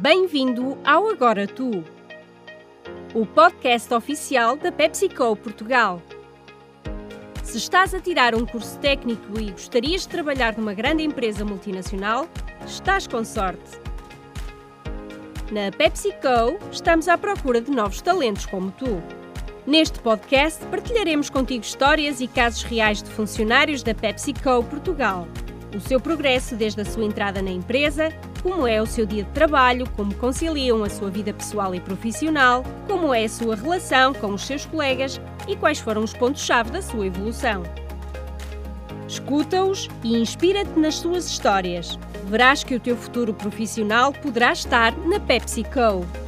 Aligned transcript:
Bem-vindo 0.00 0.76
ao 0.84 1.08
Agora 1.08 1.46
Tu, 1.46 1.84
o 3.14 3.24
podcast 3.24 3.94
oficial 3.94 4.56
da 4.56 4.72
PepsiCo 4.72 5.36
Portugal. 5.36 6.02
Se 7.44 7.58
estás 7.58 7.94
a 7.94 8.00
tirar 8.00 8.34
um 8.34 8.44
curso 8.44 8.76
técnico 8.80 9.40
e 9.40 9.52
gostarias 9.52 10.02
de 10.02 10.08
trabalhar 10.08 10.58
numa 10.58 10.74
grande 10.74 11.04
empresa 11.04 11.44
multinacional, 11.44 12.28
estás 12.66 13.06
com 13.06 13.24
sorte. 13.24 13.78
Na 15.52 15.70
PepsiCo, 15.70 16.58
estamos 16.72 17.06
à 17.06 17.16
procura 17.16 17.60
de 17.60 17.70
novos 17.70 18.02
talentos 18.02 18.46
como 18.46 18.72
tu. 18.72 19.00
Neste 19.64 20.00
podcast, 20.00 20.66
partilharemos 20.66 21.30
contigo 21.30 21.62
histórias 21.62 22.20
e 22.20 22.26
casos 22.26 22.64
reais 22.64 23.00
de 23.00 23.10
funcionários 23.10 23.82
da 23.82 23.94
PepsiCo 23.94 24.64
Portugal. 24.64 25.28
O 25.74 25.80
seu 25.80 26.00
progresso 26.00 26.56
desde 26.56 26.80
a 26.80 26.84
sua 26.84 27.04
entrada 27.04 27.40
na 27.40 27.50
empresa 27.50 28.12
como 28.44 28.68
é 28.68 28.80
o 28.80 28.86
seu 28.86 29.06
dia 29.06 29.24
de 29.24 29.30
trabalho, 29.30 29.88
como 29.96 30.14
conciliam 30.16 30.84
a 30.84 30.90
sua 30.90 31.08
vida 31.08 31.32
pessoal 31.32 31.74
e 31.74 31.80
profissional, 31.80 32.62
como 32.86 33.14
é 33.14 33.24
a 33.24 33.28
sua 33.28 33.56
relação 33.56 34.12
com 34.12 34.34
os 34.34 34.46
seus 34.46 34.66
colegas 34.66 35.18
e 35.48 35.56
quais 35.56 35.80
foram 35.80 36.04
os 36.04 36.12
pontos-chave 36.12 36.70
da 36.70 36.82
sua 36.82 37.06
evolução. 37.06 37.62
Escuta-os 39.08 39.88
e 40.02 40.18
inspira-te 40.18 40.78
nas 40.78 40.96
suas 40.96 41.26
histórias. 41.26 41.98
Verás 42.26 42.62
que 42.62 42.74
o 42.74 42.80
teu 42.80 42.96
futuro 42.96 43.32
profissional 43.32 44.12
poderá 44.12 44.52
estar 44.52 44.94
na 44.98 45.18
PepsiCo. 45.18 46.23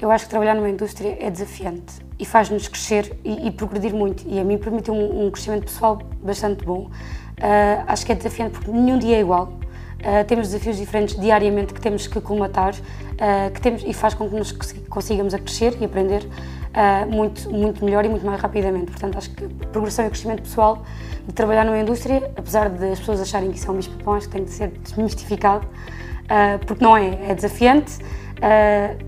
Eu 0.00 0.10
acho 0.12 0.24
que 0.24 0.30
trabalhar 0.30 0.54
numa 0.54 0.68
indústria 0.70 1.16
é 1.20 1.28
desafiante 1.28 1.94
e 2.18 2.24
faz-nos 2.24 2.68
crescer 2.68 3.18
e, 3.24 3.48
e, 3.48 3.50
progredir 3.50 3.92
muito. 3.92 4.24
E 4.26 4.38
a 4.38 4.44
mim 4.44 4.56
permitiu 4.56 4.94
um, 4.94 5.26
um 5.26 5.30
crescimento 5.30 5.64
pessoal 5.64 5.98
bastante 6.22 6.64
bom. 6.64 6.88
Uh, 7.38 7.84
acho 7.86 8.06
que 8.06 8.12
é 8.12 8.14
desafiante 8.14 8.52
porque 8.52 8.70
nenhum 8.70 8.98
dia 8.98 9.16
é 9.16 9.20
igual. 9.20 9.52
Uh, 9.98 10.24
temos 10.26 10.48
desafios 10.48 10.76
diferentes 10.76 11.18
diariamente 11.18 11.74
que 11.74 11.80
temos 11.80 12.06
que 12.06 12.20
colmatar 12.20 12.74
uh, 12.74 13.50
que 13.52 13.60
temos, 13.60 13.82
e 13.84 13.92
faz 13.92 14.14
com 14.14 14.28
que 14.28 14.36
nos 14.36 14.52
consigamos 14.88 15.34
a 15.34 15.38
crescer 15.38 15.76
e 15.80 15.84
aprender 15.84 16.26
muito, 17.08 17.50
muito 17.50 17.84
melhor 17.84 18.04
e 18.04 18.08
muito 18.08 18.24
mais 18.24 18.40
rapidamente. 18.40 18.92
Portanto, 18.92 19.18
acho 19.18 19.30
que 19.30 19.48
progressão 19.72 20.06
e 20.06 20.10
crescimento 20.10 20.42
pessoal 20.42 20.84
de 21.26 21.34
trabalhar 21.34 21.64
numa 21.64 21.78
indústria, 21.78 22.30
apesar 22.36 22.68
de 22.68 22.92
as 22.92 23.00
pessoas 23.00 23.20
acharem 23.20 23.50
que 23.50 23.58
isso 23.58 23.68
é 23.68 23.72
um 23.72 23.76
bicho-papão, 23.76 24.14
acho 24.14 24.28
que 24.28 24.32
tem 24.34 24.44
de 24.44 24.50
ser 24.50 24.68
desmistificado, 24.68 25.66
porque 26.64 26.84
não 26.84 26.96
é, 26.96 27.30
é 27.30 27.34
desafiante, 27.34 27.98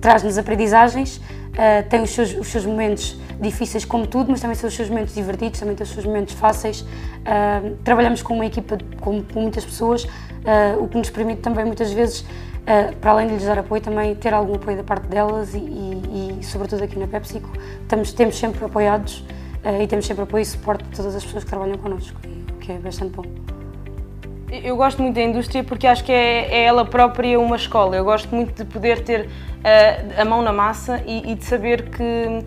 traz-nos 0.00 0.38
aprendizagens, 0.38 1.20
Uh, 1.50 1.86
tem 1.88 2.00
os 2.02 2.10
seus, 2.10 2.32
os 2.32 2.46
seus 2.46 2.64
momentos 2.64 3.18
difíceis, 3.40 3.84
como 3.84 4.06
tudo, 4.06 4.30
mas 4.30 4.40
também 4.40 4.54
são 4.54 4.68
os 4.68 4.74
seus 4.74 4.88
momentos 4.88 5.14
divertidos, 5.14 5.58
também 5.58 5.74
tem 5.74 5.84
os 5.84 5.90
seus 5.90 6.06
momentos 6.06 6.34
fáceis. 6.34 6.80
Uh, 6.80 7.76
trabalhamos 7.82 8.22
com 8.22 8.34
uma 8.34 8.46
equipa 8.46 8.78
com, 9.00 9.22
com 9.22 9.40
muitas 9.40 9.64
pessoas, 9.64 10.04
uh, 10.04 10.80
o 10.80 10.88
que 10.88 10.96
nos 10.96 11.10
permite 11.10 11.40
também, 11.40 11.64
muitas 11.64 11.92
vezes, 11.92 12.24
para 13.00 13.10
além 13.10 13.26
de 13.26 13.34
lhes 13.34 13.44
dar 13.44 13.58
apoio, 13.58 13.82
também 13.82 14.14
ter 14.14 14.32
algum 14.32 14.54
apoio 14.54 14.76
da 14.76 14.84
parte 14.84 15.08
delas 15.08 15.54
e, 15.54 15.58
e, 15.58 16.38
e 16.38 16.44
sobretudo 16.44 16.84
aqui 16.84 16.96
na 16.98 17.06
PepsiCo, 17.08 17.50
estamos, 17.82 18.12
temos 18.12 18.38
sempre 18.38 18.64
apoiados 18.64 19.24
e 19.82 19.86
temos 19.88 20.06
sempre 20.06 20.22
apoio 20.22 20.42
e 20.42 20.46
suporte 20.46 20.84
de 20.84 20.90
todas 20.96 21.16
as 21.16 21.24
pessoas 21.24 21.42
que 21.42 21.50
trabalham 21.50 21.78
connosco, 21.78 22.20
o 22.52 22.58
que 22.58 22.70
é 22.70 22.78
bastante 22.78 23.16
bom. 23.16 23.59
Eu 24.50 24.76
gosto 24.76 25.00
muito 25.00 25.14
da 25.14 25.22
indústria 25.22 25.62
porque 25.62 25.86
acho 25.86 26.02
que 26.02 26.10
é, 26.10 26.48
é 26.50 26.64
ela 26.64 26.84
própria 26.84 27.38
uma 27.38 27.54
escola. 27.54 27.94
Eu 27.94 28.04
gosto 28.04 28.34
muito 28.34 28.52
de 28.52 28.64
poder 28.64 29.00
ter 29.04 29.26
uh, 29.26 30.20
a 30.20 30.24
mão 30.24 30.42
na 30.42 30.52
massa 30.52 31.00
e, 31.06 31.30
e, 31.30 31.34
de 31.36 31.44
saber 31.44 31.88
que 31.88 32.44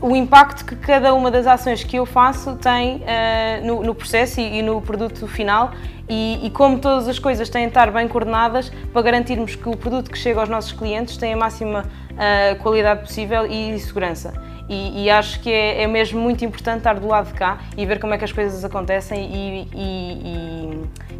o 0.00 0.16
impacto 0.16 0.64
que 0.64 0.74
cada 0.74 1.12
uma 1.14 1.30
das 1.30 1.46
ações 1.46 1.84
que 1.84 1.96
eu 1.96 2.06
faço 2.06 2.56
tem 2.56 2.96
uh, 2.96 3.66
no, 3.66 3.82
no, 3.82 3.94
processo 3.94 4.40
e, 4.40 4.58
e, 4.58 4.62
no 4.62 4.80
produto 4.80 5.28
final 5.28 5.72
e, 6.08 6.40
e, 6.42 6.50
como 6.50 6.78
todas 6.78 7.06
as 7.06 7.18
coisas 7.18 7.50
têm 7.50 7.64
de 7.64 7.68
estar 7.68 7.90
bem 7.90 8.08
coordenadas 8.08 8.72
para 8.90 9.02
garantirmos 9.02 9.54
que 9.54 9.68
o 9.68 9.76
produto 9.76 10.10
que 10.10 10.18
chega 10.18 10.40
aos 10.40 10.48
nossos 10.48 10.72
clientes 10.72 11.18
tem 11.18 11.34
a 11.34 11.36
máxima 11.36 11.84
uh, 12.12 12.62
qualidade 12.62 13.02
possível 13.02 13.44
e 13.46 13.78
segurança. 13.78 14.32
E, 14.68 15.04
e, 15.04 15.10
acho 15.10 15.40
que 15.40 15.50
é, 15.50 15.82
é, 15.82 15.86
mesmo 15.86 16.20
muito 16.20 16.44
importante 16.44 16.78
estar 16.78 16.98
do 16.98 17.06
lado 17.06 17.28
de 17.28 17.34
cá 17.34 17.58
e 17.76 17.86
ver 17.86 18.00
como 18.00 18.14
é 18.14 18.18
que 18.18 18.24
as 18.24 18.32
coisas 18.32 18.64
acontecem 18.64 19.30
e, 19.32 19.68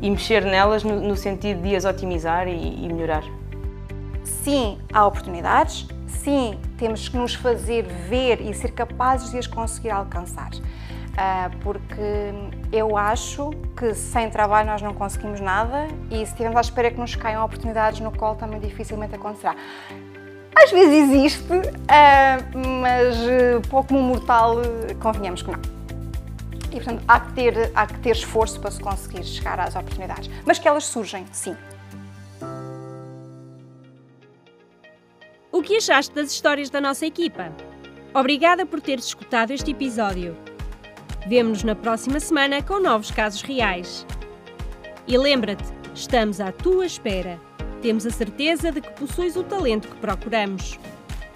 e, 0.01 0.07
e 0.07 0.11
mexer 0.11 0.45
nelas 0.45 0.83
no, 0.83 1.01
no, 1.01 1.17
sentido 1.17 1.63
de 1.63 1.75
as 1.77 1.85
otimizar 1.85 2.49
e, 2.49 2.89
melhorar. 2.89 3.23
Sim, 4.25 4.79
há 4.93 5.07
oportunidades, 5.07 5.87
sim, 6.07 6.59
temos 6.77 7.09
que 7.09 7.17
nos 7.17 7.35
fazer 7.35 7.85
ver 8.09 8.41
e 8.41 8.53
ser 8.55 8.73
capazes 8.73 9.31
de 9.31 9.39
as 9.39 9.47
conseguir 9.47 9.91
alcançar. 9.91 10.51
Uh, 10.55 11.57
porque 11.63 12.35
eu 12.71 12.97
acho 12.97 13.51
que 13.75 13.95
sem 13.95 14.29
trabalho 14.29 14.69
nós 14.69 14.83
não 14.83 14.93
conseguimos 14.93 15.41
nada 15.41 15.89
e 16.11 16.17
se 16.17 16.25
estivermos 16.25 16.59
à 16.59 16.61
espera 16.61 16.91
que 16.91 17.01
nos 17.01 17.15
caiam 17.15 17.43
oportunidades 17.43 18.01
no 18.01 18.13
colo 18.13 18.35
também 18.35 18.61
dificilmente 18.61 19.15
acontecerá. 19.15 19.57
Às 20.55 20.71
vezes 20.71 21.09
existe, 21.09 21.53
uh, 21.53 22.59
mas 22.83 23.17
uh, 23.17 23.69
pouco 23.71 23.95
mortal, 23.95 24.57
convenhamos 25.01 25.43
que 25.43 25.51
não. 25.51 25.76
E, 26.77 26.81
portanto, 26.81 27.03
há 27.09 27.21
que, 27.21 27.33
ter, 27.33 27.73
há 27.75 27.87
que 27.87 27.99
ter 28.01 28.11
esforço 28.11 28.61
para 28.61 28.71
se 28.71 28.81
conseguir 28.81 29.25
chegar 29.25 29.59
às 29.59 29.75
oportunidades. 29.75 30.31
Mas 30.45 30.59
que 30.59 30.69
elas 30.69 30.85
surgem, 30.85 31.25
sim. 31.33 31.57
O 35.51 35.63
que 35.63 35.79
achaste 35.79 36.15
das 36.15 36.31
histórias 36.31 36.69
da 36.69 36.81
nossa 36.81 37.07
equipa? 37.07 37.51
Obrigada 38.15 38.67
por 38.67 38.81
teres 38.81 39.07
escutado 39.07 39.53
este 39.53 39.71
episódio. 39.71 40.37
Vemo-nos 41.27 41.65
na 41.65 41.75
próxima 41.75 42.21
semana 42.21 42.63
com 42.63 42.79
novos 42.79 43.11
casos 43.11 43.41
reais. 43.41 44.07
E 45.09 45.17
lembra-te, 45.17 45.65
estamos 45.95 46.41
à 46.41 46.53
tua 46.53 46.85
espera 46.85 47.41
temos 47.87 48.05
a 48.05 48.11
certeza 48.11 48.73
de 48.73 48.81
que 48.81 48.91
possuis 48.95 49.37
o 49.37 49.45
talento 49.45 49.87
que 49.87 49.97
procuramos. 49.97 50.77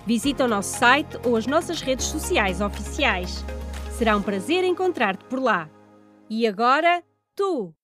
Visita 0.04 0.44
o 0.44 0.48
nosso 0.48 0.76
site 0.76 1.16
ou 1.24 1.36
as 1.36 1.46
nossas 1.46 1.80
redes 1.80 2.06
sociais 2.06 2.60
oficiais. 2.60 3.44
Será 4.00 4.16
um 4.16 4.22
prazer 4.22 4.64
encontrar-te 4.64 5.26
por 5.26 5.38
lá. 5.38 5.68
E 6.30 6.46
agora, 6.46 7.04
tu! 7.36 7.74